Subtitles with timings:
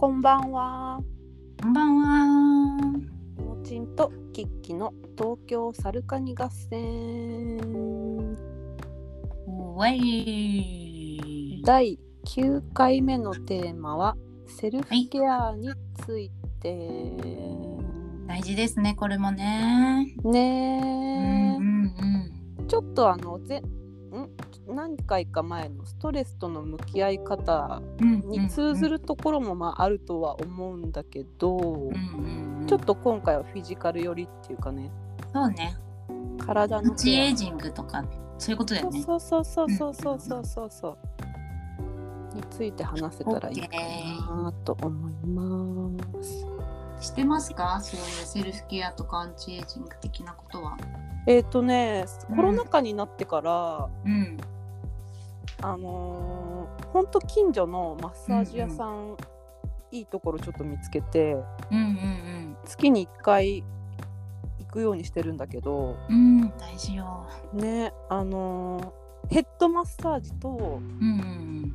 [0.00, 0.98] こんばんは。
[1.60, 2.76] こんばんは。
[3.36, 7.58] もちんとキッキの東京サルカニ合戦
[9.46, 11.62] ウェイ。
[11.66, 14.16] 第9回目のテーマは
[14.46, 15.68] セルフケアに
[16.06, 16.30] つい
[16.60, 17.12] て。
[18.26, 20.16] 大事ですね、これもね。
[20.24, 23.79] うんねうえ、んちょっとあのぜん
[24.74, 28.20] 何回か前のストレスとの向き合い方うん。
[28.20, 32.66] に通ずるところもまああるとは思うんだけど、うんうんうん。
[32.66, 34.90] ちょっと今回はフィジカル寄りっていうかね
[35.32, 35.76] そうね。
[36.38, 38.02] 体のチエイジングとか、
[38.38, 39.02] そういうことだよね。
[39.02, 43.68] そうそうそうそうそうそうそうそうについて話せたらいいか
[44.34, 46.46] なと思います。
[47.00, 47.80] してますか？
[47.80, 50.76] そういうセルフケアとかアンチエイジング的なことは。
[51.26, 54.38] えっ、とねうんコロナ禍になってから、うん。
[55.62, 59.16] あのーほんと近所のマッサージ屋さん、
[59.92, 61.34] いいところちょっと見つけて
[61.70, 63.62] うんうん月に1回
[64.58, 66.40] 行くようにしてるんだけどうん。
[66.42, 67.26] うん、大事よ。
[67.52, 71.74] ねあのーヘッドマッサージとうん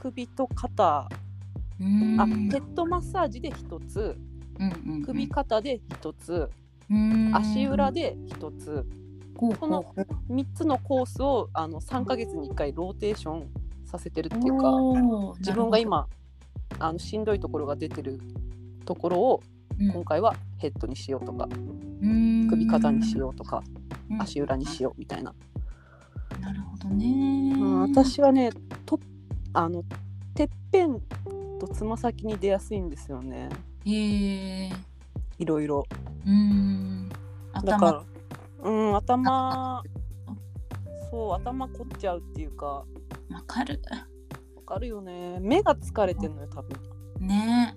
[0.00, 1.08] 首と肩
[1.80, 2.20] うんうん。
[2.20, 4.16] あヘッドマッサージで1つ
[4.58, 6.50] うんうんうん首肩で1つ
[6.90, 8.84] うん足裏で1つ
[9.36, 13.48] このこう3つのコースをあの3ヶ月に1回ローテーション
[13.84, 14.70] させてるっていうか
[15.38, 16.06] 自分が今
[16.78, 18.20] あのしんどいところが出てる
[18.84, 19.42] ところを
[19.80, 19.92] うん。
[19.92, 21.48] 今回はヘッドにしようとか
[22.02, 22.46] うん。
[22.48, 23.62] 首肩にしようとか
[24.10, 24.22] うん。
[24.22, 25.34] 足裏にしようみたいな、
[26.40, 28.50] なるほどね、うん私はね
[28.84, 28.98] と
[29.54, 29.82] あの
[30.34, 31.00] てっぺん
[31.58, 33.48] とつま先に出やすいんですよね。
[33.84, 34.70] へえ
[35.38, 35.86] いろいろ。
[36.26, 37.08] うん。
[37.08, 38.11] だか頭ら
[38.62, 39.82] うん頭
[41.10, 42.66] そう頭凝っちゃうっていうか。
[42.66, 43.80] わかる。
[44.56, 45.38] わかるよね。
[45.40, 46.78] 目が疲れてんのよ多分。
[47.18, 47.74] ね。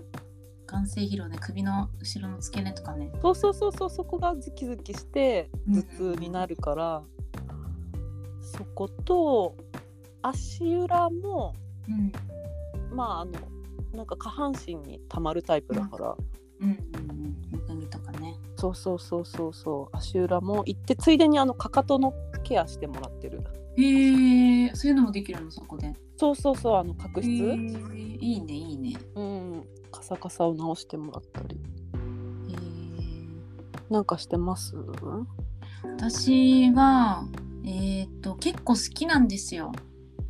[0.68, 3.12] 眼性疲労で首の後ろの付け根とかね。
[3.22, 5.84] そうそうそうそうそこがズキズキして頭
[6.16, 7.04] 痛になるから、
[8.42, 9.56] そこと
[10.22, 11.54] 足裏も
[11.88, 12.12] うん。
[12.96, 13.34] まああの
[13.94, 16.16] なんか下半身にたまるタイプだから、
[16.62, 16.78] うんうん
[18.66, 19.96] そうそうそうそうそう。
[19.96, 23.44] 足裏も行ってついでにあのかかとのケアしてもらってる。
[23.78, 25.94] へえそういうのもできるのそこで。
[26.18, 28.98] そうそうそうあの角質、へーいいねいいね。
[29.16, 29.68] うん。
[29.92, 31.56] カサカサを直してもらったり。
[31.56, 31.60] へ
[32.54, 34.76] えなんかしてます？
[35.84, 37.28] 私は
[37.66, 39.72] えっ、と結構好きなんですよ。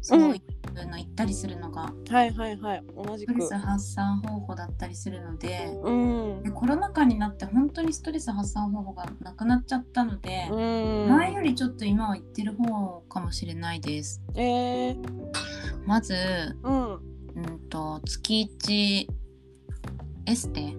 [0.02, 0.42] そうい
[0.84, 2.84] うの行ったりするのが、はいはいはい。
[2.96, 3.34] 同じく。
[3.34, 5.92] ストレス発散方法だったりするのでう
[6.40, 6.44] ん。
[6.44, 11.10] でコロナ禍になって本当にストレス発散方法がなくなっちゃったので、うん。
[11.10, 14.22] 前よりちょっと今は行ってる方かもしれないです。
[14.36, 14.98] えー、
[15.86, 16.16] まず、
[16.64, 16.94] うん。
[16.94, 19.08] うんと月1
[20.26, 20.76] エステ。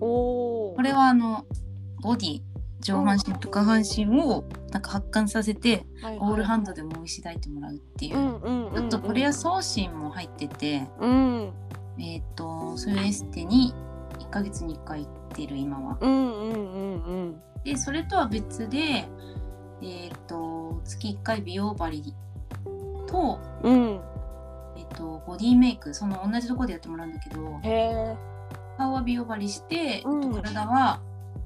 [0.00, 1.46] これはあの
[2.02, 2.51] ボディ
[2.82, 5.86] 上半身と下半身をなんか発汗させて、
[6.18, 8.12] オールハンドでもうしだいてもらうっていう。
[8.12, 11.52] ちょっとこれは送信も入ってて、うん。
[11.98, 13.72] えっ、とそういうエステに
[14.18, 15.98] 1ヶ月に1回行ってる今は。
[17.64, 19.08] でそれとは別で、
[19.80, 22.02] えっと月1回美容針
[23.06, 24.00] と,、うん。
[24.76, 27.60] えっとボディメイクその同じところでやってもらうんだけど
[28.76, 30.24] 顔は美容針して、うん。
[30.24, 31.00] えっと体は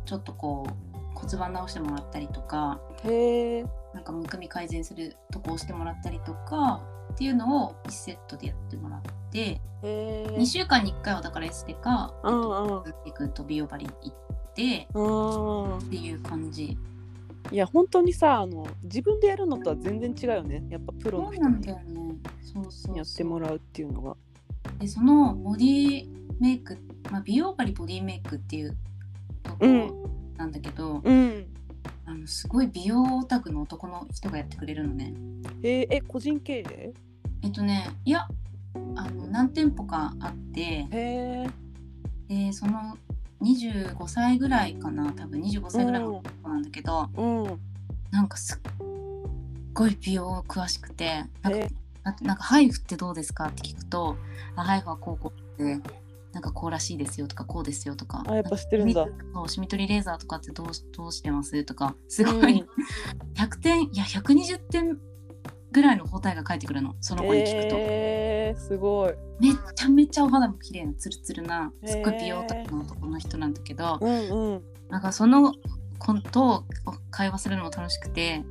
[0.06, 0.85] ちょっとこう
[1.16, 6.82] 骨盤直してもらったりとかへえなんかむくみ改善するとこをしてもらったりとか
[7.14, 13.10] っていうのを1セットでやってもらってへえ2週間に1回はだからエステか、えっうんとうん。
[13.10, 15.78] 行くと美容針行ってうん。
[15.78, 16.76] っていう感じ。
[17.52, 20.64] いや本当にさあの自分でやるのとは全然違うよね。
[20.68, 24.16] やっぱプロの人にやってもらうっていうのが。
[24.80, 26.08] でそのボディ
[26.40, 26.76] メイク、
[27.10, 28.76] まあ、美容針ボディメイクっていう
[29.42, 29.58] とこ
[30.36, 31.46] うんろなんだけど、うん。
[32.04, 35.12] あのすごい美容オタクの男の人がやってくれるのね。
[35.62, 36.92] へええ個人経営？
[37.42, 38.28] えっとねいや
[38.94, 40.86] あの何店舗かあって
[42.28, 42.96] でその
[43.42, 45.40] 25歳ぐらいかな多分。
[45.40, 47.60] 25歳ぐらいの子なんだけど、うん。
[48.10, 48.86] なんかすっ
[49.72, 51.68] ごい美容詳しくてなんかへ
[52.04, 54.16] ななんかハイフってどうですかって聞くと
[54.54, 55.80] あハイフはこうこうで
[56.36, 59.06] なんかこうらしいですよとかこうですよとかあやっぱ知ってるんだ。
[59.32, 61.64] そうシミ取りレーザーとかってどうしどうしてます？
[61.64, 62.62] とかすごい、
[63.36, 64.98] 100点いや120点
[65.72, 66.94] ぐらいの答えが返ってくるの。
[67.00, 69.14] その子に聞くと、へえすごい。
[69.40, 74.62] めっちゃめちゃお肌も綺麗なツルツルなすっごい美容オタクの男の人なんだけど、うんうん。
[74.90, 75.54] なんかその
[75.98, 76.64] 子と
[77.10, 78.44] 会話するのも楽しくて。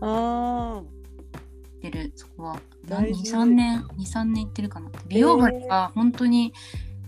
[1.81, 2.59] てるそこは。
[2.87, 3.31] 大事。
[3.31, 4.89] 23年23年行ってるかな。
[5.07, 6.51] 美容針が本当に、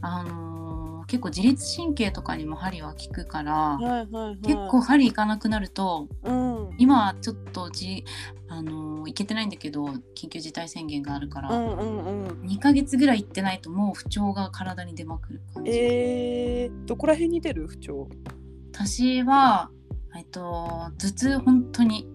[0.01, 0.66] あのー
[1.07, 4.37] 結構自律神経とかにも針は効くから、はいはいはい。
[4.41, 6.69] 結構針行かなくなるとうん。
[6.77, 8.03] 今はちょっとじ
[8.49, 12.41] あの行けてないんだけど緊急事態宣言があるから、うんうんうん。
[12.41, 15.71] 2ヶ月ぐらい行ってないともう不調が体に出まくる感じ。
[15.71, 17.67] えー、どこら辺に出る？
[17.67, 18.09] 不調。
[18.73, 19.71] 私は、
[20.15, 22.07] えっと、頭痛本当に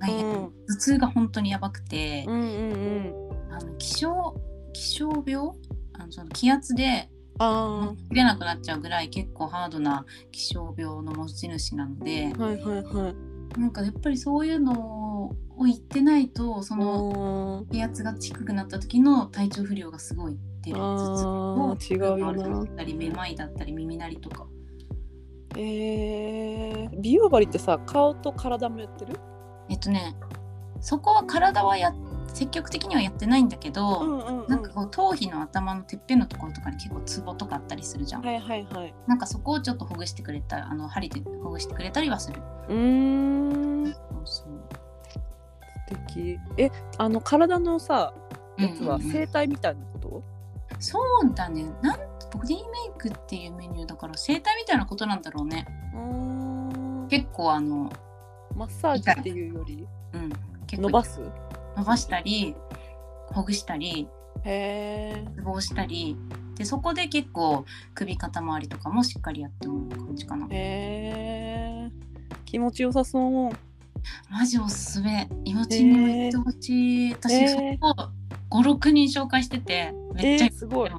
[0.00, 0.52] 大変、うん。
[0.68, 3.12] 頭痛が本当にやばくて、んうん。
[3.50, 4.34] あの気象
[4.72, 5.50] 気象病？
[5.92, 13.60] あのその気圧であ切れなくなっちゃうぐらい結構ハードな気象病の持ち主なのであはいはいはい。
[13.60, 20.78] なんかやっぱりそういうのを言ってないとそのあ気圧が低くなった時の体調不良がすごい出る。
[20.78, 24.46] あー違うよなだったりめまいだったり耳鳴りとか。
[25.54, 29.18] えー、美容針ってさ顔と体もやってる？
[29.68, 30.16] えっとね
[30.80, 31.92] そこは体はや
[32.34, 38.94] 積極的にはやってないんだけど、んうんなんかこう頭皮の頭のてっぺんのところとかに結構ツボとかあったりするじゃん、はいはいはい。
[39.06, 42.40] なんかそこをちょっとほぐしてくれたあの針でほぐしてくれたりはする。
[42.68, 43.92] うーん。
[43.92, 44.44] そう素
[46.06, 46.38] 敵。
[46.56, 48.14] えあの体のさ
[48.58, 49.12] やつはうんうんうん。
[49.12, 50.22] 整体みたいなこと、
[50.78, 51.98] そうだねなん
[52.32, 52.58] ボディメイ
[52.98, 55.66] クっていうメニューだから整体みたいなことなんだろうね。
[55.94, 56.00] うー
[57.04, 57.08] ん。
[57.08, 57.92] 結構あの
[58.56, 59.86] マッサージっていうより？
[60.14, 60.32] うん。
[60.70, 61.20] 伸ばす？
[61.76, 62.54] 伸ばしたり
[63.26, 64.08] ほぐしたり
[64.44, 66.16] ツボをしたり
[66.56, 67.64] でそこで結構
[67.94, 70.46] 首肩周りとかもしっかりやってもらう感じかな。
[72.44, 73.52] 気持ちよさそう。
[74.30, 75.28] マジおすすめ。
[75.44, 77.94] 今ちにも行ってほしい、私へそーこ
[78.50, 80.90] 56人紹介しててめっちゃえー、すごい。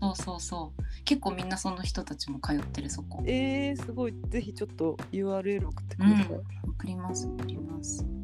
[0.00, 0.82] そうそうそう。
[1.04, 3.22] 結構みんなその人たちも通ってるそこ。
[3.26, 4.14] えー、すごい。
[4.28, 8.19] ぜひちょっと URL 送ってください、送ります送ります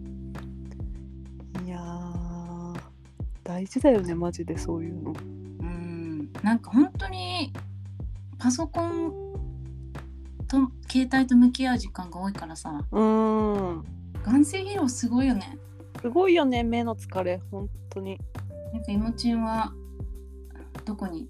[1.66, 2.80] いやー
[3.42, 5.10] 大事だよねマジでそういうの。
[5.10, 6.32] うん。
[6.44, 7.52] なんか本当に
[8.38, 9.12] パソコン
[10.46, 12.84] と携帯と向き合う時間が多いからさ。
[12.92, 13.84] うーん。
[14.24, 15.58] 眼性疲労すごいよね。
[16.00, 18.20] すごいよね目の疲れ本当に。
[18.72, 19.72] なんかイモチンは
[20.84, 21.28] どこに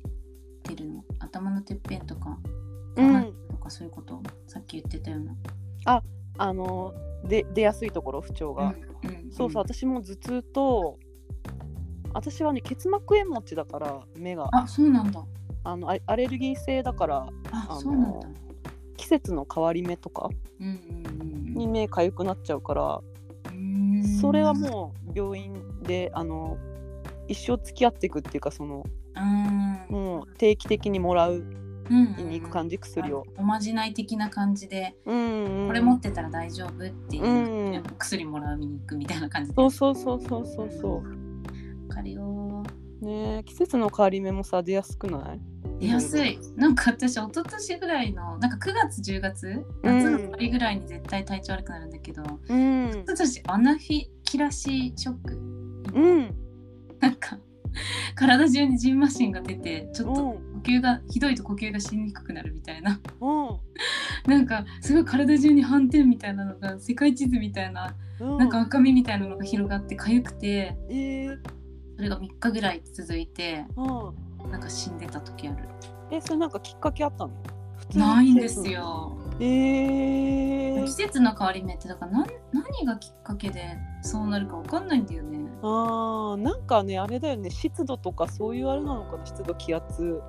[0.64, 1.02] 出るの？
[1.18, 2.36] 頭のてっぺんとか
[2.96, 3.32] うん。
[3.48, 6.02] とかそういうこと、さっき言ってたような。
[6.38, 6.92] あの
[7.24, 8.95] で出やすいところ不調が、うんうん
[9.30, 10.98] そうそう私も頭痛と
[12.12, 14.48] 私はね結膜炎持ちだから目が。
[14.52, 15.24] あそうなんだ。
[15.64, 18.28] あのアアレルギー性だからあそうなんだ。
[18.96, 20.30] 季節の変わり目とか
[20.60, 23.00] うんうんに目かゆくなっちゃうから、
[24.20, 26.58] それはもう病院であの
[27.28, 28.84] 一生付き合っていくっていうかその
[29.16, 31.44] うんもう定期的にもらう
[31.90, 32.28] うん。
[32.28, 35.44] に行く感じ薬を、おまじない的な感じで、うん。
[35.44, 35.66] うん。
[35.68, 37.82] これ持ってたら大丈夫っていう、うん。
[37.98, 41.02] 薬もらうに行くみたいな感じでそうそうそうそうそうそわ
[41.88, 42.62] かるよ
[43.00, 45.40] ね季節の変わり目もさ出やすくない
[45.78, 46.74] 出やすいなん。
[46.74, 48.50] か私一昨年ぐらいのなん。
[48.50, 51.90] か9月10月夏の終わりぐらいに絶対体調悪くなるん。
[51.90, 53.04] だけど、うん。
[53.06, 55.34] 私アナフィキラシーショック
[55.94, 56.34] うん。
[57.00, 57.14] なん。
[57.16, 57.38] か
[58.16, 60.56] 体中にジンマシンが出てちょっとうん。
[60.56, 62.98] 呼吸がひどいと呼吸がしにくくなるみたいな。
[63.20, 64.30] うん。
[64.30, 68.38] なんかすごい体中に斑点みたいなのが世界地図みたいなうん。
[68.38, 71.38] なんか赤みみたいなのが広がって痒くてえー、
[71.96, 74.50] それが3日ぐらい続いてうん。
[74.50, 75.68] なんか死んでた時ある。
[76.10, 77.32] えそれなんかきっかけあったの？
[77.94, 80.84] ないんですよえー。
[80.84, 85.38] 季、節の変わり目ってだから何何がきっかけでそうなるかわかんないんだよね。
[85.62, 87.50] あーなんかねあれだよね。
[87.50, 90.20] 湿度とかそういうあれなのかな湿度気圧。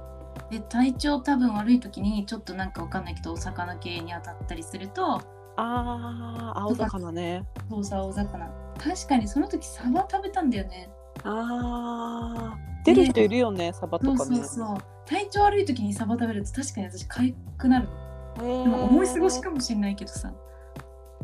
[0.49, 5.21] で体調多分悪い時にちょっとなんかわかんないけどお魚系に当たったりすると
[5.57, 7.43] あー青魚ね。
[7.69, 8.49] そうさ青魚。
[8.77, 10.89] 確かにその時サバ食べたんだよね。
[11.23, 12.85] あー。
[12.85, 14.37] 出る人いるよねサバとそうかね。
[14.37, 17.89] そうそう体調悪い時にサバ食べると確かに私痒くなるへ
[18.39, 20.33] 思い過ごしかもしれないけどさ。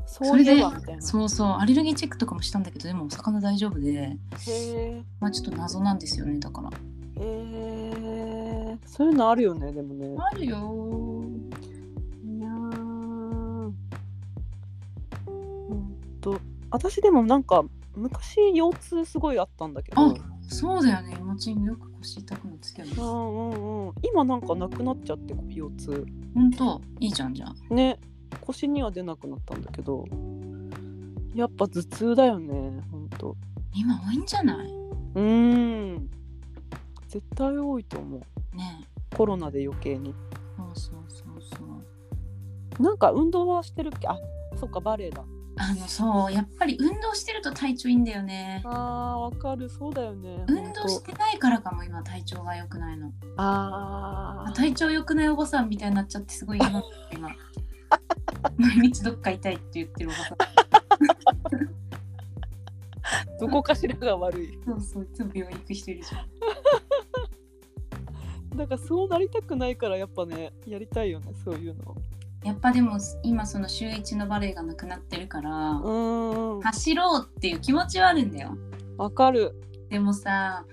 [0.05, 0.72] そういえば。
[0.72, 4.17] みたいなそうそうアレルギーチェックとかもしたんだけどでもお魚大丈夫で。
[5.20, 6.70] まあちょっと謎なんですよねだから。
[6.70, 6.74] へ
[7.22, 10.15] えそういうのあるよねでもね。
[10.20, 10.58] あるよ。
[12.25, 13.72] いやー。
[15.25, 16.39] ほんと。
[16.70, 17.63] 私でもなんか
[17.96, 20.01] 昔腰痛すごいあったんだけど。
[20.01, 20.13] あ
[20.48, 21.16] そうだよね。
[21.20, 23.94] 今ちんよく腰痛くなってたよねうんうんうん。
[24.04, 26.06] 今なんかなくなっちゃって腰痛。
[26.36, 28.00] ほんといいじゃんじゃあね。
[28.42, 30.06] 腰には出なくなったんだけど。
[31.34, 32.82] やっぱ頭痛だよね。
[32.92, 33.36] ほんと
[33.74, 34.68] 今多いんじゃない？
[34.68, 36.10] うーん。
[37.08, 38.56] 絶対多いと思う。
[38.56, 38.88] ね。
[39.16, 40.14] コロナで余計に。
[40.58, 41.64] そうそうそうそ
[42.80, 42.84] う。
[42.84, 44.08] なんか運動はしてるっけ？
[44.08, 44.18] あ
[44.56, 45.24] そっかバレエだ
[45.56, 48.62] あのそうやっぱり運動してると体調いいんだよね。
[48.66, 49.70] あーわかる。
[49.70, 50.44] そうだよね。
[50.48, 53.12] 運動してないからかも今体調が良くないの。
[53.38, 54.54] あー。
[54.54, 57.30] 体調良くないおばさんみたいになっちゃってすごい嫌なんだ今。
[58.58, 60.38] 毎日どっか痛いって言ってるおばさん。
[63.40, 64.58] どこかしらが悪い。
[64.66, 66.28] そうそういつも病院行く人いるじゃん。
[68.58, 71.96] だからそうなりたくないからやっぱねやりたいよねそういうの
[72.44, 75.80] やっぱでも今その週一のバレエがなくなってるから、
[76.62, 78.58] 走ろうっていう気持ちはあるんだよ。
[78.98, 79.56] わかる。
[79.90, 80.66] でもさ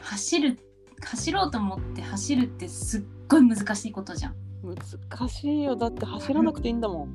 [0.00, 0.58] 走る
[1.04, 4.34] 走ろうと思って走るってすっごい難しいことじゃん。
[4.62, 5.76] 難しいよ。
[5.76, 7.14] だって走らなくていいんだもん。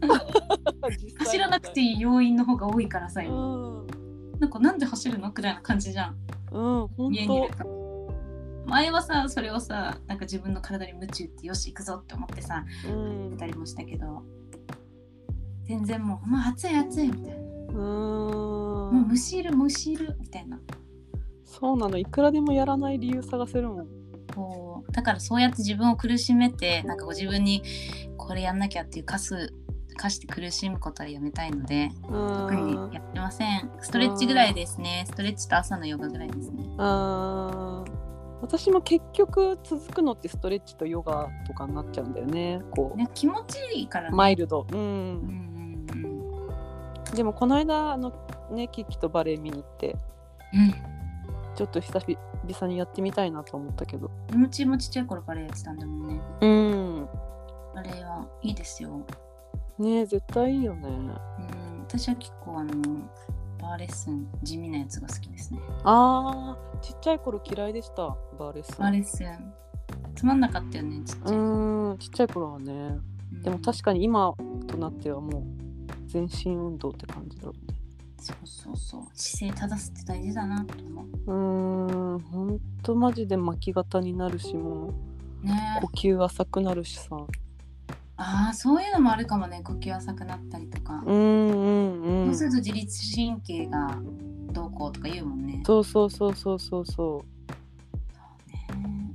[1.18, 3.86] 走らなくていい要因の方が多いからさう今ん。
[4.40, 5.30] なんかなんで走るの？
[5.32, 6.16] くらいな感じじゃん。
[6.52, 7.79] うん家にいると
[8.66, 13.30] 前はさそれをさなんか自分の体に夢中ってよし行くぞって思ってさうん。
[13.30, 14.22] 出たりもしたけど
[15.64, 17.40] 全然もう「まあ暑い暑い」みたいな。
[17.40, 20.58] う「もーうん虫いる虫いる」みたいな。
[21.44, 21.98] そうなの。
[21.98, 23.86] いくらでもやらない理由探せるもん。
[24.34, 24.92] こう。
[24.92, 27.62] だからそうやって自分を苦しめてなんかこう自分に
[28.16, 29.52] これやんなきゃっていう課す
[29.96, 33.70] 課して苦しむことはやめたいので特にうんやってません。
[33.80, 35.04] ストレッチぐらいですね。
[35.06, 36.64] ストレッチと朝のヨガぐらいですね。
[36.78, 38.09] あー
[38.42, 42.62] 私も結局続くのってストレッチとヨガとかになっちゃうんだよね。
[42.70, 44.78] こう、ね気持ちいいからね、マイルド、うん。
[44.78, 46.04] うんうん
[47.08, 47.14] うん。
[47.14, 48.12] でもこの間あの
[48.50, 49.96] ねキキとバレエ見に行って
[50.54, 50.74] うん。
[51.54, 54.10] ちょっと久々にやってみたいなと思ったけど。
[54.28, 56.20] 気持ちもちっちゃい頃バレエやってたんだもんね。
[56.40, 57.08] うん。
[57.74, 59.04] バレエはいいですよ。
[59.78, 60.88] ね絶対いいよね。
[60.88, 61.10] うん。
[61.82, 62.72] 私は結構あの
[63.60, 65.60] バーレッスン地味なやつが好きですね。
[65.84, 68.78] あーちっちゃい頃嫌いでしたバーレッスン。
[68.78, 69.52] バーレッスン。
[70.14, 72.72] つまんなかったよねちっちゃい、うんちっちゃい頃はね。
[73.32, 73.42] うん。
[73.42, 74.34] でも確かに今
[74.66, 75.44] となってはもう
[76.06, 77.78] 全身運動って感じだろうね。
[78.18, 79.02] そうそうそう。
[79.14, 81.06] 姿勢正すって大事だなと思う。
[81.26, 84.92] うーんほんとマジで巻き型になるしも
[85.42, 85.46] う。
[85.46, 85.78] ね。
[85.80, 87.16] 呼吸浅くなるしさ。
[88.22, 91.49] ああそういうのもあるかもね呼吸浅くなったりとか、うん
[92.26, 93.98] そうすると自律神経が
[94.52, 95.62] どうこうとか言うもんね。
[95.66, 97.24] そうそうそうそうそうそ
[98.48, 98.66] ね。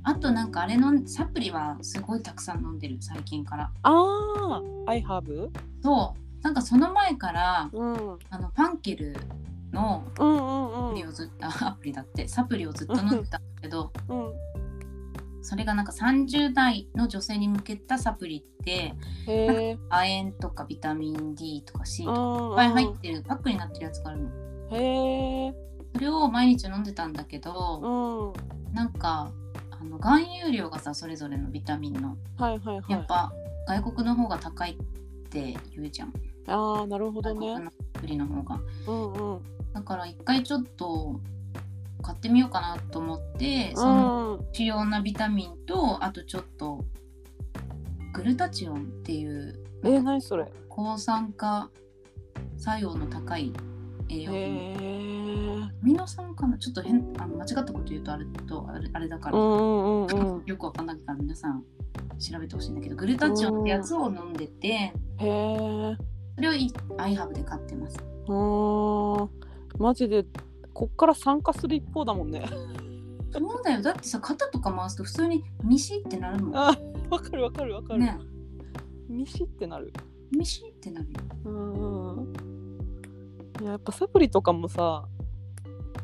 [0.02, 3.64] あとなんかあれのサプリはすごいたくさん飲んでる最近から。
[3.64, 5.50] うああ I have?
[5.82, 6.42] そう。
[6.42, 7.92] なんかその前からうん。
[7.92, 9.16] うんあのパンケル
[9.72, 12.28] のアプリをずっと、あアプリだって。
[12.28, 14.32] サプリをずっと飲んでたんだけどうん。
[15.42, 18.94] それがなんか30代の女性に向けたサプリって
[19.26, 19.76] 亜
[20.22, 24.30] 鉛とかビタミン D とか C とかうんいっぱい入ってるパックになってるやつがあるの。
[24.70, 25.54] へえ
[25.94, 28.74] それを毎日飲んでたんだけどうん。
[28.74, 29.30] なんか
[29.70, 32.16] あの含有量がさそれぞれのビタミンの。
[32.38, 32.92] はいはいはい。
[32.92, 33.32] やっぱ
[33.68, 36.12] 外国の方が高いって言うじゃん。
[36.48, 37.54] ああなるほどね。
[37.54, 38.60] 外国の方が。
[38.86, 39.42] うんうん。
[39.72, 41.20] だから一回ちょっと
[42.02, 44.46] 買ってみようかなと思ってうそのん。
[44.52, 46.84] 主要なビタミンとあとちょっと
[48.16, 50.50] グルタチオンっていうえー、何それ？
[50.68, 51.70] 抗酸化
[52.56, 53.52] 作用の高い
[54.08, 54.46] 栄養へ
[54.78, 56.56] 品ミノ酸かな？
[56.58, 60.44] ちょっと変あの間違ったこと言うとあれとあれあれだから、うんうんうんうん。
[60.46, 61.62] よくわかんないから皆さん
[62.18, 65.96] 調べてほしいんだけどグルタチオンってやつを飲んでてへえ
[66.36, 67.98] それをいアイハブで買ってます。
[69.78, 70.24] マジで
[70.72, 72.44] こっから酸化する一方だもんね
[73.38, 73.82] そうだよ。
[73.82, 76.56] だってさ肩とか回すと普通にミシってなるもん。
[76.56, 76.76] あ
[77.10, 78.18] わかるわかるわかる、ね。
[79.08, 79.92] ミシってなる。
[80.36, 81.20] ミシってなるよ。
[81.44, 82.32] うん
[83.60, 85.06] いややっぱサプリとかもさ、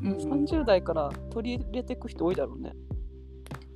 [0.02, 0.12] うん。
[0.12, 2.72] 30代から取り入れていく人多いだろうね。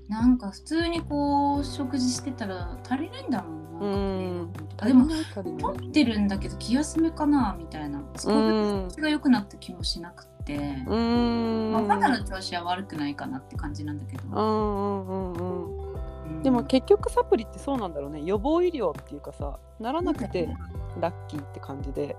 [0.09, 4.53] なんか普通にこう食事してたら足りないんだもんうん。
[4.79, 8.03] あでも取ってるんだけど気休めかなみたいな。
[8.17, 8.89] 少うん。
[8.89, 11.73] しずつが良くなった気もしなくて、うーん。
[11.73, 15.79] まあ、肌の調子は悪くないかなって感じなんだけど、うんうんうんうん。
[16.25, 16.43] うん。
[16.43, 18.23] でも結局サプリってそうなんだろうね。
[18.23, 20.49] 予防医療っていうかさならなくて
[21.01, 22.17] ラッキーって感じで。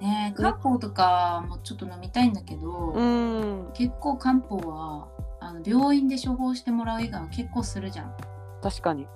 [0.00, 3.70] ね漢方とかもちょっと飲みたいんだけど、うん。
[3.74, 5.08] 結構漢方は
[5.40, 8.14] あの病院で処方してもらう以外は結構するじゃん。
[8.62, 9.06] 確かに。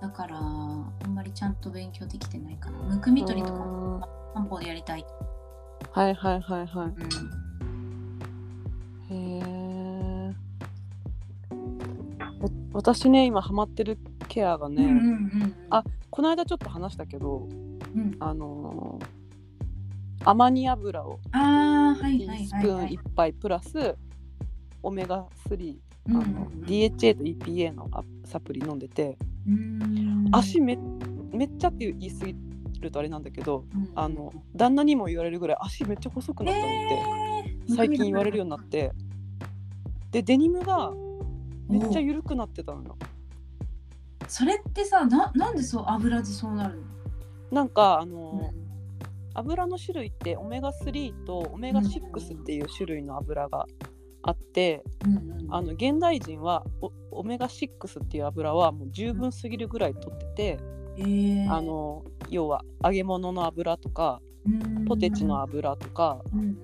[0.00, 2.78] だからあんまりちゃんと勉強できてないかな。
[2.78, 3.70] むくみ取りとかうん。
[4.00, 5.06] も漢方でやりたい、
[5.92, 6.94] はいはいはいはうん、い
[9.12, 10.34] へえ
[12.40, 17.48] わ私ね今ハマってるケアがね、うんうんうんあこの間ちょっと話したけど
[17.94, 18.16] うん。
[18.20, 19.06] あのー
[20.24, 23.96] アマニ油をスプーンはいはい1杯プラス
[24.80, 25.76] オメガ3
[26.10, 26.64] あのうんうんうん。
[26.64, 29.16] DHA と EPA のアサプリ飲んでて
[29.48, 30.28] うん。
[30.30, 30.78] 足め
[31.32, 32.36] めっちゃって言い過ぎ
[32.80, 33.90] るとあれなんだけどうん。
[33.94, 37.31] あの旦那にも言われるぐらい足めっちゃ細くなったのって、えー
[37.76, 38.92] 最近言われるようになって。
[40.10, 40.92] でデニムが
[41.68, 42.96] めっちゃ緩くなってたのよ。
[44.28, 46.82] それってさななんでそう油でそうなるの、
[47.50, 48.52] なんかあの、
[49.34, 53.66] 油の種類ってオメガ3とオメガ6っていう種類の油が
[54.22, 60.58] あって、うんうんあの現代人はオオメガ6っていう油はもう十分すぎるぐらい取ってて、
[60.96, 61.52] えー。
[61.52, 64.20] あの要は揚げ物の油とか
[64.88, 66.56] ポテチの油とかうん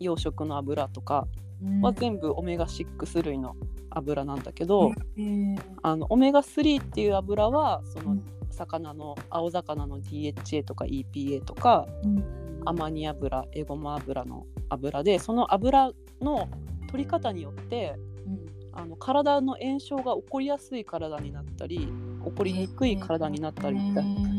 [0.00, 1.26] うん洋食の油とか
[1.62, 1.80] うん。
[1.80, 3.56] は全部オメガ6類の
[3.90, 5.60] 油なんだけど、えー。
[5.82, 8.22] あのオメガ3っていう油はそのうん。
[8.50, 12.24] 魚の青魚の DHA とか EPA とかうん。
[12.64, 16.48] アマニ油エゴマ油の油でその油の
[16.90, 17.94] 取り方によって
[18.26, 18.58] うん。
[18.72, 21.88] あの体の炎症が起こりやすい体になったり
[22.24, 23.78] 起こりにくい体になったり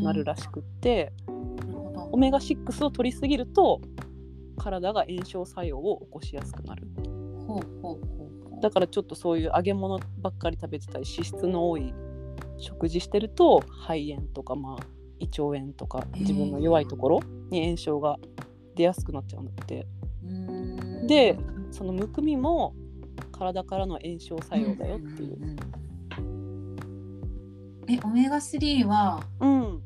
[0.01, 1.11] なるらしくって
[2.11, 3.81] オメガ6を取りすぎると
[4.59, 6.87] 体が炎症作用を起こしやすくなる。
[7.47, 11.93] ほうほうほうだからちょっとそういう揚げ物ばっかり食べてたり脂質の多い
[12.57, 14.85] 食事してると肺炎とかまあ
[15.19, 18.17] 胃腸炎とか自分の弱いところに炎症が
[18.75, 19.87] 出やすくなっちゃうんだって。
[21.07, 21.37] で
[21.71, 22.75] そのむくみも
[23.31, 25.55] 体からの炎症作用だよっていう。
[27.87, 29.81] えオメガ3はうん。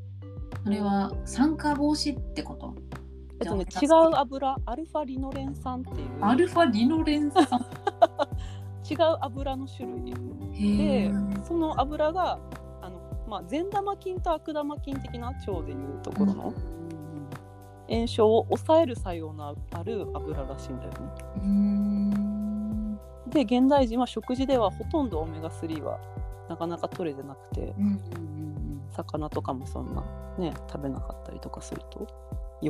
[0.64, 2.74] それは酸化防止ってこと？
[3.44, 6.08] えっとね、違う油アルファリノレン酸っていう。
[6.22, 7.44] アルファリノレン酸？
[8.90, 11.44] 違う油の種類へでー。
[11.44, 12.40] その油が
[12.82, 16.54] あの、まあ、善玉菌と悪玉菌的な腸でいうところの
[17.90, 20.98] 炎症を抑える作用のある油らしいんだよね。
[23.28, 25.98] で現代人は食事ではほとんどオメガ3は
[26.50, 27.74] なかなか取れてなくて。
[28.94, 30.04] 魚とかもそんな
[30.38, 32.08] ね食べなかったりとかすると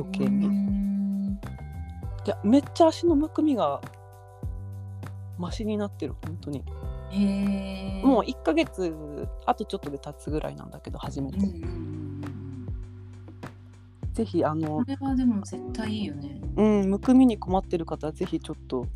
[0.00, 0.10] うん。
[0.12, 0.74] 計に。
[2.26, 3.80] いやめっちゃ足のむくみが
[5.38, 6.64] マシになってる本当に。
[8.02, 11.94] もう1ヶ月あとちょっとで経つぐらいなんだけど初めて、うん
[14.12, 16.40] ぜひあのこれはでも絶対いいよね。
[16.56, 18.86] うんむくみに困ってる方はぜひちょっと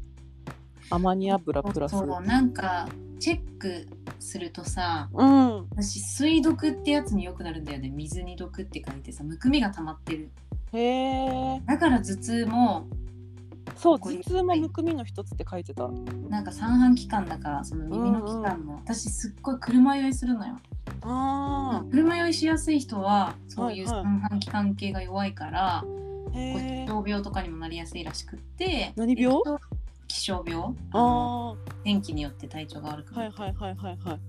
[0.90, 1.92] アマニ油プラス。
[1.98, 3.88] そうなんかチェック
[4.20, 5.66] するとさうん。
[5.70, 7.90] 私水毒ってやつによくなるんだよね。
[7.90, 10.30] 水に毒って書いてさむくみが溜まってる
[10.72, 12.86] へえだから頭痛も
[13.76, 15.88] そう頭痛もむくみの一つって書いてた。
[16.28, 20.58] なんか三半規管だからその耳の器官も、私すっごい車酔いするのよ。
[21.02, 24.04] あ車酔いしやすい人はそういうはいはい。
[24.04, 25.98] 三半規管系が弱いから、ー。
[26.34, 29.36] へこうえ気象病とかにもなりやすいらしくって何病？
[29.36, 29.60] えっと
[30.08, 30.74] 気象病。
[30.92, 31.54] ああ
[31.84, 34.20] 天気によって体調が悪くなる、はいはいはいはいはい。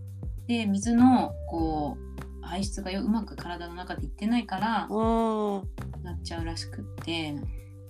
[0.48, 6.04] で水のこう排出がようまく体の中でいってないからうん。
[6.04, 7.36] なっちゃうらしくってへ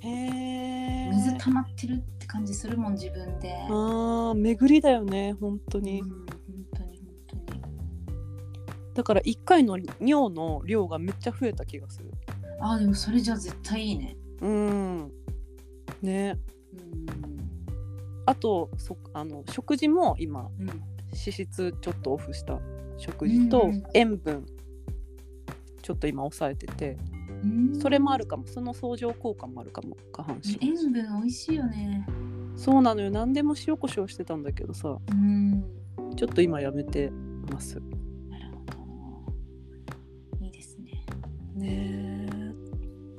[0.04, 1.10] え。
[1.12, 3.56] 水溜まってるって感じするもん自分で。
[3.70, 6.18] あー巡りだよね本当に、うん本
[6.76, 7.62] 当に本当に。
[8.96, 12.12] だから1回の尿の量がめっちゃ増えた気がする。
[12.60, 14.18] あーでもそれじゃ絶対いいね。
[14.42, 15.12] うん。
[16.02, 16.38] ね。
[16.74, 17.06] うん。
[18.26, 20.68] あとそあの食事も今うん。
[21.12, 22.60] 脂質ちょっとオフした
[23.00, 24.46] 食事とうん塩分
[25.82, 26.98] ちょっと今抑えてて
[27.44, 32.06] うんそれもあるかもその相乗効果もあるかも下半身塩分美味しいよね。
[32.56, 35.64] そうなのよ何でも塩コショウしてたんだけどさうん。
[36.18, 37.10] ちょっと今やめて
[37.50, 37.80] ます
[38.30, 38.66] なるほ
[40.40, 40.46] ど。
[40.46, 41.06] いいですね。
[41.56, 42.30] ね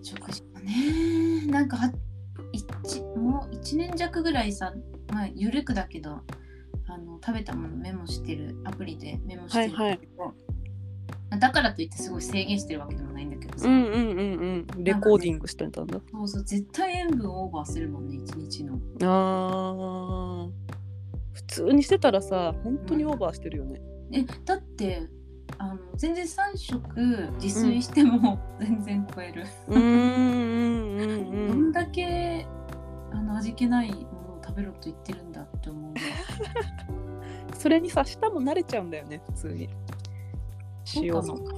[0.02, 1.46] 食事もね。
[1.46, 1.92] なんかは
[2.52, 4.74] 一もう一年弱ぐらいさ、
[5.12, 6.20] まあ緩くだけど、
[6.92, 10.34] あの食べたものメモしてるアプリでメモしてるけど、
[11.38, 14.84] だからといってすごい制限してるわけでもないんだけどさ、うんうんうんうん。
[14.84, 16.00] レコーディングしてたんだ。
[16.10, 18.80] そうそう絶対塩分オーバーするもんね一日の。
[19.02, 20.50] あー。
[21.32, 23.80] 普通にしてたらさ本当にオーバーしてるよね、
[24.12, 25.08] えだって
[25.58, 29.44] あの全然3食自炊しても全然超える。
[29.68, 32.46] うん、うんうんうん どんだけ
[33.12, 34.19] あの味気ないも
[34.50, 35.94] 食べろと言ってるんだって思う。
[37.56, 39.68] それにさ舌も慣れちゃうんだよね普通に。
[40.96, 41.50] 塩のそうそう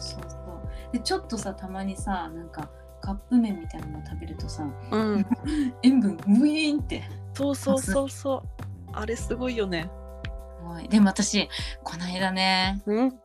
[0.00, 0.92] そう。
[0.92, 2.70] でちょっとさたまにさなんか
[3.02, 5.26] カップ麺みたいなの食べるとさうん。
[5.82, 7.02] 塩分ムイーンって。
[7.34, 8.42] そうそうそうそう。
[8.92, 9.90] あれすごいよね。
[10.24, 10.88] すごい。
[10.88, 11.48] でも私
[11.84, 13.18] この間ねうん。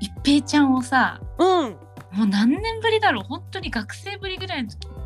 [0.00, 1.76] 一平ちゃんをさうん。
[2.12, 3.24] もう何年ぶりだろう。
[3.24, 4.88] 本当に学生ぶりぐらいの時。
[4.88, 4.97] か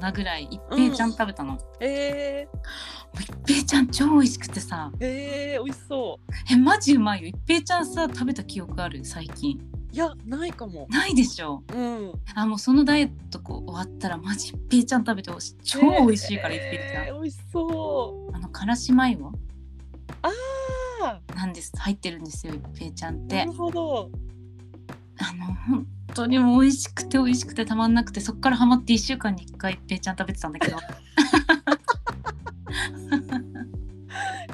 [0.00, 1.54] なぐらい一平ちゃん食べたの。
[1.54, 2.48] もえ
[3.14, 4.90] う一平ちゃん超美味しくてさ。
[4.94, 6.18] ー、えー、美味しそ
[6.50, 7.28] えマジうまいよ。
[7.28, 9.04] 一平ちゃんさ食べた記憶ある？
[9.04, 9.58] 最近。
[9.58, 10.86] ういやないかも。
[10.88, 11.62] ないでしょ？
[11.72, 12.12] うん。
[12.34, 15.56] あもうそのダイエットこう終わったらマジ一平ちゃん食べてほしい。
[15.62, 18.36] 超美味しいから一平ちゃん、えー美味しそう。
[18.36, 19.32] あのからしマヨ
[20.22, 20.30] あ
[21.34, 21.72] なんです。
[21.76, 23.36] 入ってるんですよ一平ちゃんって。
[23.36, 24.10] ーなるほど。
[25.18, 30.78] あの本当にもう美味しくて美味しくてたまんなくてそっからハマって1週間に1回一平ちゃん食べてたんだけど。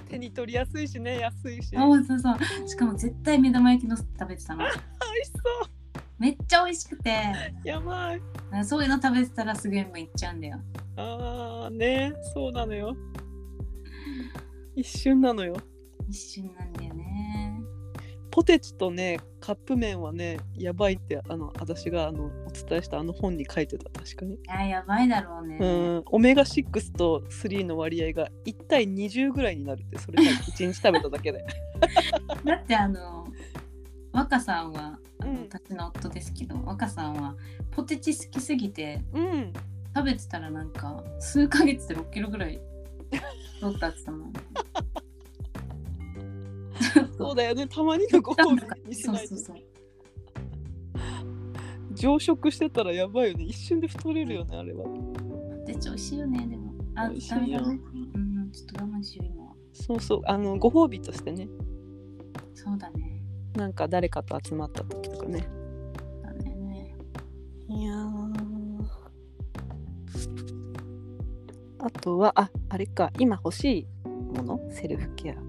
[0.09, 1.73] 手に取りやすいしね安いし。
[1.73, 2.69] 美そうそうそう。
[2.69, 4.65] しかも絶対目玉焼きのせて食べてたの。
[4.65, 4.75] 味
[5.25, 5.69] しそ
[6.19, 7.11] めっちゃ美味しくて。
[7.65, 8.23] うやばい。
[8.65, 10.61] そういうの食べてたらすぐ塩分いっちゃうんだよ。
[10.97, 12.97] あーねそうなのよ。
[14.75, 15.57] 一瞬なのよ。
[16.09, 16.66] 一瞬な
[18.37, 26.03] ポテチとねカップ麺はねやばいってあの私があのお伝えしたあの本に書いてた確かに、いややばいだろうね、うん。
[26.05, 31.47] オメガ6と3の割合が1対20ぐらいになるってそれが1日食べただけで。
[32.45, 33.27] だってあの
[34.13, 35.49] 若さんはあの、うん。
[35.51, 37.35] 私の夫ですけど若さんは
[37.71, 39.53] ポテチ好きすぎてうん。
[39.95, 42.61] 食べてたらなんか数ヶ月で6キロぐらい
[43.55, 44.33] 太ったって言ってたもん
[47.17, 47.67] そうだよね。
[47.67, 49.57] たまにのご褒美にしないとそうそう
[51.95, 53.45] 増殖してたらやばいよね。
[53.45, 54.85] 一瞬で太れるよねあれは。
[54.85, 54.91] ポ
[55.67, 56.75] テチ美味しいよねでも。
[56.95, 57.61] あ美味しいよ。
[57.65, 59.55] うんちょっと我慢しよう今は。
[59.73, 60.21] そうそう。
[60.27, 61.49] あのご褒美としてね。
[62.55, 63.23] そうだね。
[63.55, 65.49] なんか誰かと集まった時とかね。
[66.23, 66.95] だね。
[67.69, 68.37] いやー。
[71.79, 73.11] あとはああれか。
[73.19, 74.61] 今欲しいもの？
[74.71, 75.35] セルフケア。
[75.35, 75.41] で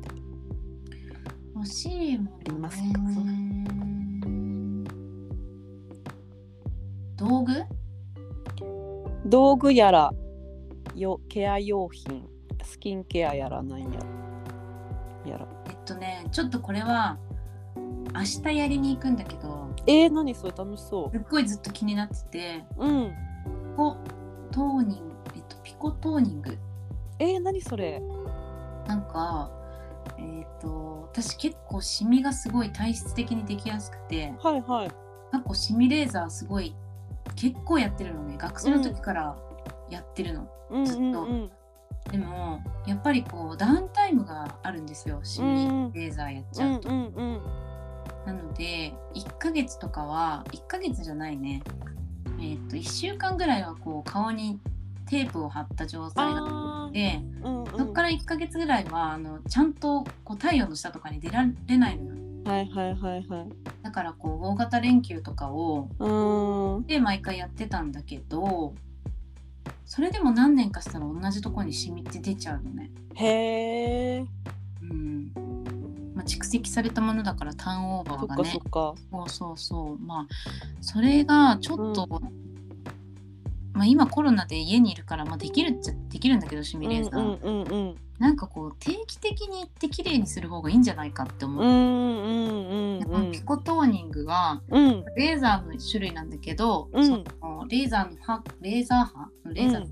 [1.58, 3.00] 欲しいもありますか
[7.16, 7.64] 道具
[9.26, 10.12] 道具やら
[10.94, 12.28] よケア用品
[12.64, 13.88] スキンケアやらなんや
[15.26, 16.28] やらえっとね。
[16.32, 17.18] ちょっとこれは
[18.14, 23.14] 明日やりに行くんだけどえー、何それ楽しそうすっごいずっと気になっててうんピ
[23.76, 23.98] コ
[24.52, 26.56] トーニングえっとピコトーニング
[27.18, 28.00] えー、何それ
[28.88, 29.50] なんか
[30.20, 34.92] えっと私結構シミがすごい体質的にできやすくてはいはい。
[35.32, 36.76] 過去シミレーザーすごい
[37.36, 38.38] 結構やってるのね。
[38.38, 39.36] 学生の時から
[39.90, 41.02] やってるの、うんずっと。
[41.02, 41.52] うん
[42.12, 45.20] でもやっぱりこうダウンタイムがあるんですよ。
[45.24, 47.42] シミレーザーやっちうんゃうと、うんうん。
[48.26, 51.62] なので1ヶ月とかは1ヶ月じゃないね。
[52.40, 54.60] えっ、と1週間ぐらいはこう顔に
[55.08, 56.94] テープを貼った状態があー。
[56.94, 57.66] でうんうん。
[57.78, 62.28] そっから1ヶ月ぐらいはあのちゃんとこう太陽の下とかに出られないのよ。
[62.46, 63.50] はいはいはいはい。
[63.82, 65.90] だからこう大型連休とかを
[66.88, 68.74] で毎回やってたんだけど
[69.86, 72.92] それでも何年かしたら同じところにシミって出ちゃうのね。
[73.16, 74.26] へえ
[74.82, 75.32] うん。
[76.14, 78.44] まあ、蓄積されたものだからターンオーバーがね。
[78.44, 78.94] かそっか。
[79.12, 80.00] そうそうそう。
[80.00, 80.28] まあ
[80.82, 82.22] それがちょっと、
[83.78, 91.64] まあ、今コロナで家にいるから、まあ、できるっちゃできるんだけどシミレーザー、うんうんうんなんかこう定期的に行って綺麗にする方がいいんじゃないかって思う。
[91.64, 93.26] うんうんうんでこうん。
[93.26, 95.06] のピコトーニングはうん。
[95.16, 97.06] レーザーの種類なんだけど、うん。
[97.06, 97.24] その
[97.68, 99.06] レーザーの波レーザー
[99.46, 99.82] 波レーザー？
[99.82, 99.88] の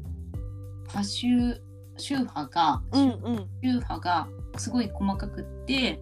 [0.88, 1.62] 波周
[1.98, 3.48] 周波が、うんうん。
[3.62, 6.02] 周波がすごい細かくって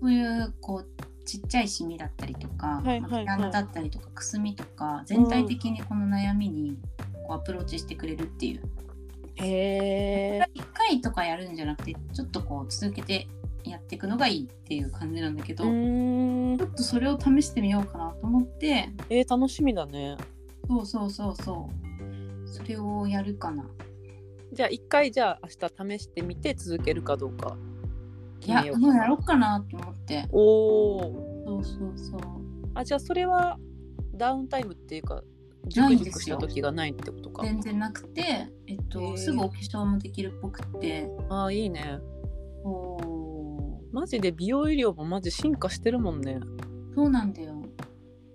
[0.00, 0.88] そういうこう
[1.30, 6.76] ちっちゃいシミだったりとか、毛穴だったりとかくすみとか全体的にこの悩みに
[7.24, 8.62] こうアプローチしてくれるっていう。
[9.36, 10.40] へえ。
[10.56, 13.28] 1回とかやるんじゃなくてちょっとこう続けて
[13.62, 15.66] やっていくのがいいっていう感じなんだけど、う
[16.58, 18.90] ちょっとそれを試してみようかなと思って。
[19.08, 20.16] えー、楽しみだね。
[20.68, 21.70] そうそうそうそ
[22.44, 22.48] う。
[22.48, 23.64] それをやるかな。
[24.52, 27.56] じゃあ一回じゃあ明日試してみて続けるかどうか
[28.42, 30.26] いやもうやろうかなと思って。
[30.32, 31.02] おお
[31.46, 32.20] そうそうそう。
[32.74, 33.58] あじゃあそれは
[34.14, 35.22] ダウンタイムっていうか
[35.66, 37.42] ジュクジュクした時がないってことか。
[37.42, 41.10] 全然なくて、えっと、すぐお化粧もできるっぽくって。
[41.28, 41.98] あーいいね。
[42.64, 46.40] おマジで美容医療もマジ進化してるもんね。
[46.94, 47.62] そうなんだよ。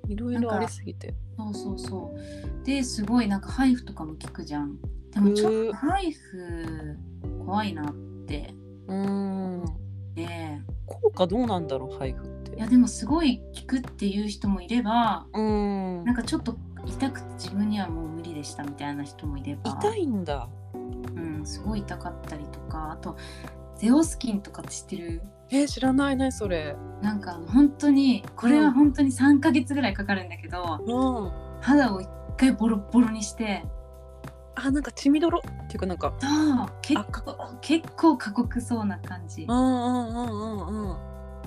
[0.08, 1.16] いろいろありすぎて。
[1.38, 2.66] そうそうそう。
[2.66, 4.78] ですごいなんかハイフとかも効くじゃん。
[5.12, 6.98] でもちょっとハイフ
[7.46, 7.94] 怖いなっ
[8.28, 8.54] て。
[8.88, 9.85] うーん
[10.16, 12.56] で効果どうなんだろう配布って。
[12.56, 16.06] いやでもすごい効くっていう人もいればうーん。
[16.06, 19.72] なんかちょっと痛くて自分にはもう無理でしたみたいな人もいれば。
[19.82, 20.48] 痛いんだ。
[20.74, 23.18] うん、すごい痛かったりとかあと
[23.78, 25.22] ゼオスキンとか知ってる？
[25.52, 26.76] えー、知らないねそれ。
[27.02, 31.32] なんか本当にこれは本当に3ヶ月ぐらいかかるんだけど、うん。
[31.62, 33.66] 肌を一回ボロッボロにして
[34.56, 37.22] あなんか血みどろっていうかなんかそう結赤。
[37.22, 39.44] 構結構過酷そうな感じ。
[39.44, 40.98] うんうんうんうんうん。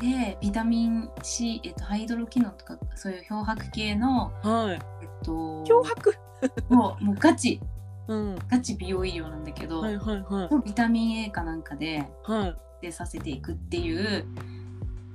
[0.01, 4.75] でビタミン C、えっと、ハイドロキノンとかそういう漂白系の、はい。
[5.03, 6.14] えっと、漂白？
[6.68, 7.61] もうもうガチ。
[8.07, 8.38] うん。
[8.49, 10.62] ガチ美容医療なんだけど、はいはいはい。
[10.64, 12.57] ビタミン A かなんかではい。
[12.81, 14.25] でさせていくっていう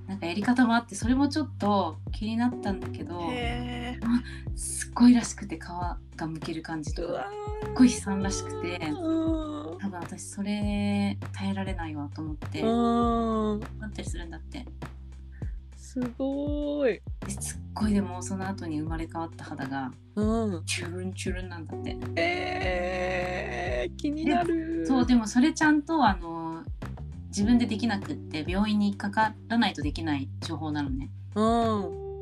[0.08, 3.22] なんかやり方もあってそれもちょっと気になったんだけど
[4.56, 5.60] すっごいらしくて皮
[6.18, 7.30] がむける感じとか
[7.64, 8.80] すっごい悲惨らしくて
[9.84, 13.60] 多分私それ耐えられないわと思ってうん。
[13.80, 14.66] なったりするんだって。
[15.76, 17.02] すごい。
[17.26, 20.66] ですっごいでもその後に生まれ変わった肌がうん。
[20.66, 21.98] チュルンチュルンなんだって。
[22.16, 24.86] えー、気になる。
[24.88, 26.43] そうでもそれちゃんとあの
[27.36, 31.10] 自分でできなくって病院にかからないとできない処方なのね。
[31.36, 31.42] う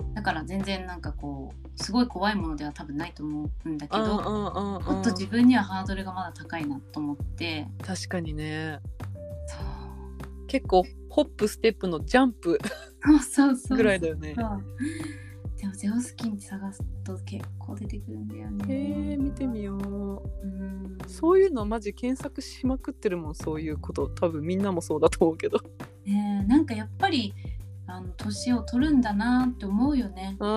[0.10, 0.14] ん。
[0.14, 4.84] だから全然なんかこうすごい怖いものでは多分ないと思うんだけうんどうんうんうん。
[4.84, 7.68] もっと自分にはハードルがまだ高いなと思って。
[7.86, 8.80] 確かにね。
[9.48, 10.48] そう。
[10.48, 12.58] 結構ホップステップのジャンプ。
[13.04, 13.78] そうそうそう。
[13.78, 14.34] ぐらいだよね。
[14.38, 14.64] そう
[15.62, 18.66] でもゼオスキンって探すと結構出てくるんだよね。
[18.68, 19.78] へえ見てみよう。
[19.78, 20.98] うん。
[21.06, 24.08] そういうのマジ検索しまくってるもんそういうこと。
[24.08, 25.60] 多分みんなもそうだと思うけど。
[26.04, 27.36] ねえなんかやっぱり
[27.86, 30.36] あの年を取るんだなって思うよね。
[30.40, 30.48] う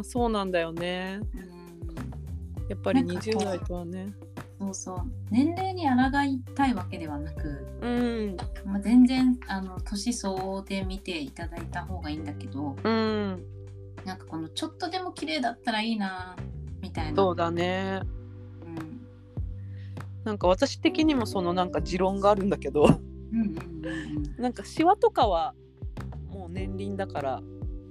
[0.00, 1.20] んそうなんだよね。
[1.34, 2.68] うん。
[2.68, 4.12] やっぱりなんかこう20代とはね。
[4.58, 5.02] そうそう。
[5.30, 8.36] 年齢に抗いたいわけではなく、うん。
[8.66, 13.57] まあ、全然あの年相応で見ていただいた方がいいんだけどうん
[14.08, 16.34] なんかこのちょっとでも綺麗だったらいいな
[16.80, 17.16] みたいな。
[17.16, 18.00] そうだね。
[18.62, 19.00] うん。
[20.24, 22.86] なんか私的にもそのなんか持論があるんだけど。
[24.38, 25.54] なんかシワとかは
[26.30, 27.42] もう年輪だから。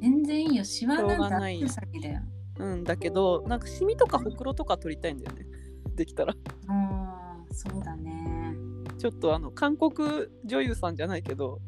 [0.01, 0.63] 全然いいよ。
[0.63, 2.21] シワなんてがない後先だよ。
[2.57, 5.45] うんだけどなんかシミとかほくろとか取りたいんだよね。
[5.93, 6.33] できたら。
[6.33, 8.55] うんそうだね、
[8.97, 11.59] ちょっとあの韓国女優さんじゃないけど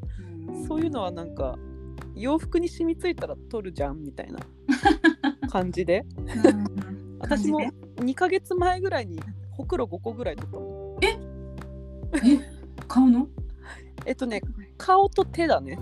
[0.47, 0.67] うん。
[0.67, 1.57] そういうのはなんか
[2.19, 4.39] 洋服に染みついたら取るじゃんみたいな。
[5.49, 6.05] 感じで。
[6.17, 7.17] うん。
[7.19, 9.19] 私も感2ヶ月前ぐらいに
[9.51, 11.19] ほくろ5個ぐらい取ったもんじで
[12.13, 12.39] え
[12.88, 13.27] 顔の？
[14.05, 14.41] えっとね
[14.77, 15.77] 顔と手だね。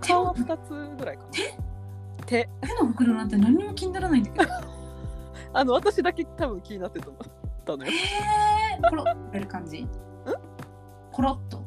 [0.00, 1.28] 顔は2つぐらいかな。
[1.30, 1.56] 手？
[2.26, 2.48] 手。
[2.80, 4.46] の袋なんて何にも気にならないんだけど。
[5.52, 7.12] あの私だけ多分気になってたの。
[7.64, 9.86] たのよへえコロッとれる感じ？
[11.12, 11.62] コロッと。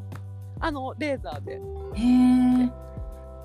[0.59, 1.53] あのレーザーで。
[1.53, 2.71] へえ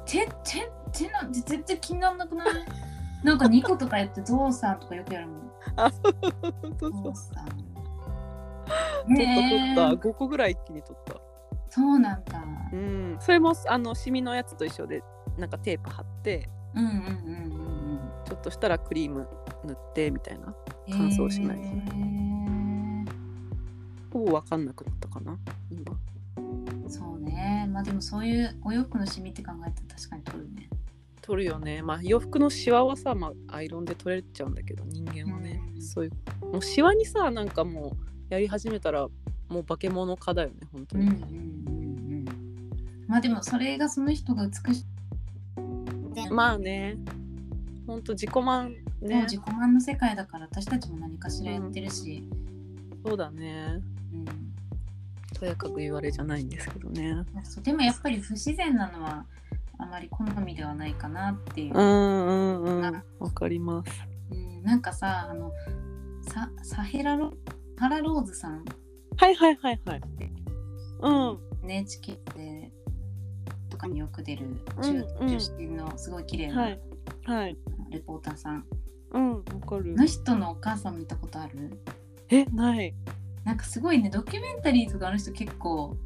[0.09, 2.49] 手手手なんて絶対気にならなくない？
[3.25, 5.51] なんか2個とかやってゾウさんとかよくやるもん。
[5.77, 6.13] あそう
[6.81, 7.47] そうさん。
[7.47, 9.93] 取った取へったえ。
[9.95, 11.15] 5個ぐらい一気に取った。
[11.71, 12.43] そうなんだ。
[12.73, 13.17] うん。
[13.21, 15.03] それもあのシミのやつと一緒で
[15.37, 19.29] なんかテープ貼ってうんうんうんうんちょっとしたらクリーム
[19.65, 20.47] 塗ってみたいな。
[20.47, 20.55] うん
[20.91, 21.59] 乾燥しない
[24.11, 25.39] ほぼ分かんなくなったかな
[25.71, 25.83] 今
[27.39, 27.69] ね。
[27.73, 30.69] まあでもそういうお洋服のシミって考えたら確かに取るね。
[31.23, 31.83] 取るよね。
[31.83, 35.83] まあ洋服のシワはさ、まあ、アイロンで取れちゃうんだけど人間はね、うん。
[35.83, 37.97] そういうもうシワにさなんかも
[38.31, 39.07] うやり始めたら
[39.49, 42.25] もう化け物化だよね本当に、うんうんうんうん。
[43.07, 46.31] まあでもそれがその人が美しい。
[46.31, 46.97] まあね。
[47.87, 52.25] ほんと自己満もうね自己満の世界だから私たちも何かしらやってるし、
[53.07, 53.81] そうだね。
[53.93, 53.98] うん
[55.39, 57.25] とやかく言われじゃないんですけどね。
[57.63, 59.25] でもやっぱり不自然なのは
[59.79, 61.75] あまり好みではないかなっていう。
[61.75, 63.91] う、んうんうんあわかります。
[64.31, 65.53] うんなんかさあの
[66.23, 67.33] ササヘラロ
[67.77, 68.65] ハラローズさん。
[69.17, 70.01] はいはいはいはい。
[71.01, 71.39] うん。
[71.65, 72.71] NHK で
[73.71, 74.47] とかによく出る
[74.77, 75.29] うん中うん。
[75.29, 76.81] 中心のすごい綺麗はない。
[77.25, 77.57] はい。
[77.91, 78.65] レポーターさん、
[79.13, 79.95] うんわかる。
[79.95, 81.81] の人のお母さん見たことある？
[82.31, 82.95] えない
[83.49, 85.97] なんかすごいねドキュメンタリーとかあの人結構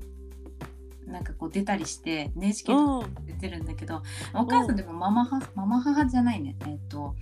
[1.09, 4.00] なんかこう出たりして NHK とかうん出てるんだけど、
[4.33, 6.55] お母さんでもママ母ママ母じゃないね。
[6.68, 7.16] えっ、と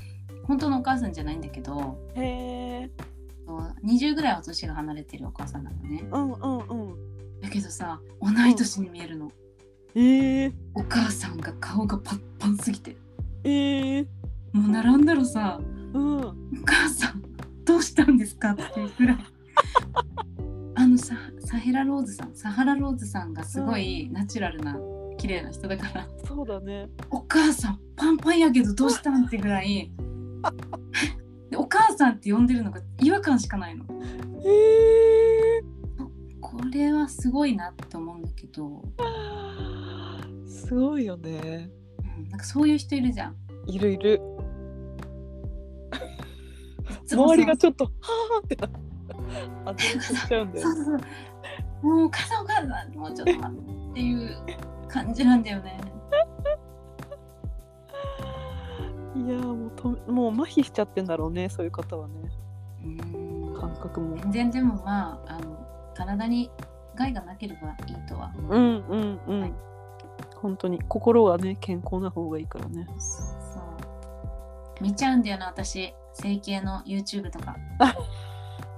[0.45, 2.91] 本当のお母さんじゃないんだけどへえ
[3.47, 6.05] そう20ぐらいは年が離れてるお母さんなのね。
[6.13, 7.41] うんうんうん。
[7.41, 9.33] だけどさ同い年に見えるの、
[9.95, 12.95] えー、お母さんが顔がパンパンすぎて。
[13.45, 14.07] えー、
[14.53, 15.59] もう並んだらさ
[15.95, 16.19] うん。
[16.19, 16.35] お
[16.67, 17.23] 母さん
[17.65, 19.19] どうしたんですかっていうくらい
[20.75, 24.79] あのさサヘラローズさんサハラローズさんがすごいナチュラルな
[25.19, 26.89] 綺麗な人だから、そうだね。
[27.11, 29.93] お母さんパンパンやけどどうしたんってぐらい。
[31.51, 33.85] でお母さんって呼んでるのが違和感しかないの。
[34.47, 35.61] え
[36.41, 41.71] これはすごいなって思うんだけど、ー、すごいよね。
[42.17, 43.37] うん、なんかそういう人いるじゃん。
[43.67, 44.21] いるいる。
[47.13, 47.91] 周りがちょっとは
[48.43, 48.69] あってな
[49.65, 50.67] あ全然しちゃうんだよ。
[50.67, 51.87] そうそうそう。
[51.87, 53.81] もうお母さんお母さんもうちょっと待って。
[53.91, 54.37] っていう
[54.89, 55.81] 感じなんだよね。
[59.17, 62.15] いやーもうともう麻痺しちゃってんだろうねそういう方はね。
[62.85, 63.55] うん。
[63.59, 64.17] 感覚も。
[64.17, 65.59] 全然でもまああの
[65.95, 66.51] 体に
[66.95, 68.33] 害がなければいいとは。
[68.39, 68.57] 思う。
[68.57, 69.55] うんうんうん、はい。
[70.37, 70.81] 本当に。
[70.89, 72.87] 心はね健康な方がいいからね。
[72.99, 74.83] そう。
[74.83, 75.93] 見ちゃうんだよな私。
[76.13, 77.57] 整形の YouTube とか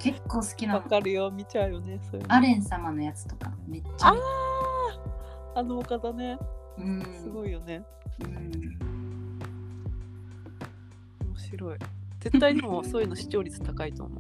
[0.03, 0.81] 結構好きなの。
[0.81, 1.31] わかるよ。
[1.31, 2.35] 見ちゃうよねそういうの。
[2.35, 3.53] アレン様のやつとか。
[3.69, 4.23] めっちゃあ見ー
[5.55, 6.37] あのお方ね。
[6.77, 7.03] うん。
[7.23, 7.85] すごいよね、
[8.21, 8.79] うん。
[11.25, 11.79] 面白い。
[12.19, 14.19] 絶対でもそういうの視聴率高いと思う。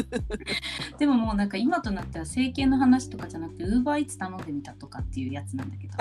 [0.98, 5.94] でももうなんか今となっては整形の話とかじゃなくてウーバーイーツ頼んでみたとかっていうやつなんだけど。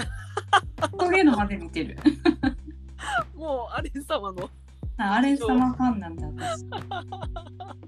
[0.98, 1.98] こういうのまで見てる。
[3.36, 4.50] もうアレン様の
[4.98, 6.66] あアレン様ファンなんだ私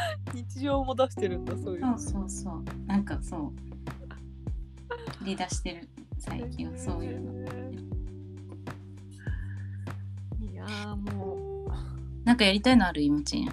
[0.34, 2.64] 日常も出してるんだそういうそうそうそう。
[2.86, 3.52] なんかそう。
[5.20, 7.32] 切り出してる最近はそういうの。
[10.40, 11.70] いやーもう。
[12.24, 13.02] なんかやりたいのある？
[13.02, 13.48] いもちん。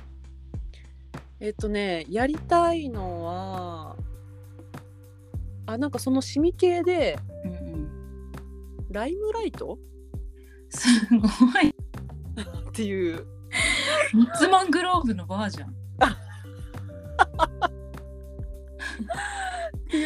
[1.39, 3.95] えっ、とねやりたいのは
[5.67, 8.31] あなんかそのシミ系でうんうん。
[8.91, 9.77] ライムライト？
[10.69, 11.27] すご
[11.62, 11.69] い。
[11.69, 13.25] っていう。
[14.13, 15.75] ミッツマングローブのバージョン？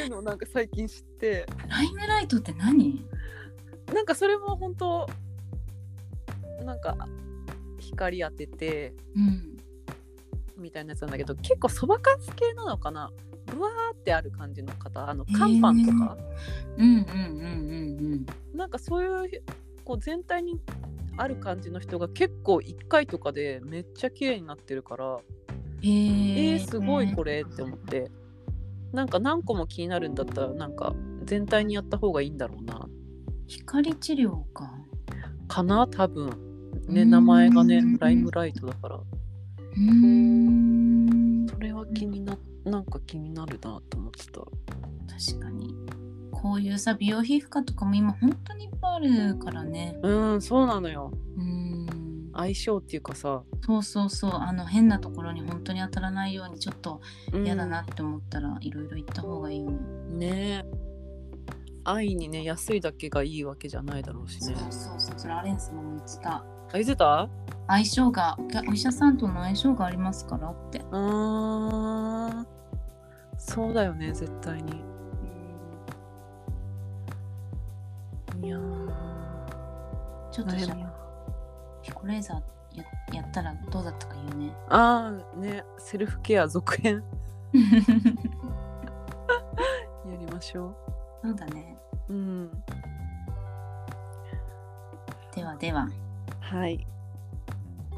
[0.10, 1.45] いうのをなんか最近知って。
[1.67, 3.06] ライムライトって何？
[3.93, 5.08] なんかそれも本当
[6.63, 6.95] なんか
[7.80, 9.58] 光当ててうん
[10.58, 13.12] みたいなやつなんだけど結構そばかす系なのかな？
[13.45, 16.17] ブワーってある感じの方あの乾パンとか、
[16.78, 19.43] うんうんうんうんなんかそういう
[19.84, 20.60] こう全体に
[21.17, 25.22] ある感じの人が結構1回とかでめっちゃ綺麗になってるからうん
[25.82, 28.12] えー、えー、すごいこれって思って
[28.93, 32.88] なんか何個も気になるんだったらなんか全体にやった方がいいんだろうな。
[33.47, 34.71] 光治療か。
[35.47, 36.30] かな多分。
[36.88, 38.95] ねうん名前がねライムライトだから。
[38.95, 41.47] うーん。
[41.47, 44.41] それは気にななんか気になるなと思ってた。
[44.41, 45.75] 確かに。
[46.32, 49.99] こういうさ美容皮膚科とかも今本当にいっぱいあるからね。
[50.02, 51.12] うんそうなのよ。
[51.38, 51.59] うん
[52.39, 53.43] 相性っていうかさ。
[53.65, 54.32] そうそうそう。
[54.34, 57.02] あの変なところに本当に当たらないようにちょっと
[57.34, 57.45] うん。
[57.45, 60.65] 嫌だなって思ったらいろいろ行った方がいいよね、ね
[61.84, 65.19] 安易にね安いだけがいいわけじゃないだろうしそうねそうそう。
[65.19, 66.36] それアレンスも言ってた。
[66.36, 67.30] あ言ってた？
[67.67, 70.82] 相性がお医者さんとの相性がありますからって。
[70.91, 72.47] あー。
[73.38, 74.84] そうだよね絶対に。
[78.43, 78.89] いやー。
[80.32, 80.75] ちょっとじゃ
[81.80, 82.38] 悩みはあピコレーザー
[82.78, 87.04] ややったらどうだったか言うねあーねセルフケア続編
[87.54, 87.62] や
[90.20, 90.76] りましょ
[91.24, 91.78] うそうだね
[92.10, 92.52] ううん
[95.36, 95.88] ではでは
[96.42, 96.86] はい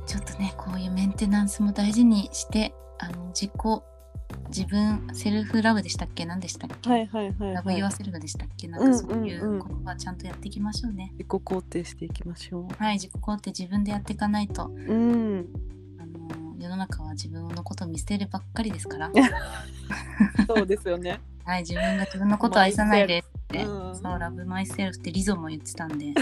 [0.05, 3.51] ちょっとねこういうメンテナンスも大事にしてあの自己
[4.55, 6.25] 自分セルフラブでしたっけ？
[6.25, 8.67] 何でしたっけ、はいはいはい、ラブはい、ユアセルフでしたっけ？
[8.67, 14.65] なんかそういうことはちゃんとやっていきましょうね、自己肯定していきましょはい自己肯定自分でやっていかないと。
[14.67, 15.47] ううん。
[15.99, 19.11] あの世の中は自分のことを見捨てるばっかりですから。
[20.47, 21.19] そうですよね。
[21.43, 26.13] はい自分が自分のことを愛さないでって、うんそうラブマイセルフってリゾも言ってたんで。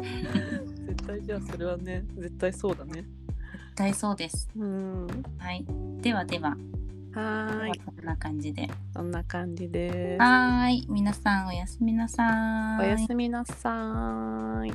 [0.00, 3.04] 絶対じゃあそれはね絶対そうだね
[3.80, 4.46] 絶対そうです。
[4.58, 5.06] うん。
[5.38, 5.64] はい。
[6.02, 6.50] ではでは。
[6.50, 7.78] はーい。
[7.78, 8.68] こんな感じで。
[8.92, 10.20] そんな感じです。
[10.20, 10.86] はーい。
[10.90, 12.86] 皆さんおやすみなさーい。
[12.86, 14.72] おやすみなさーい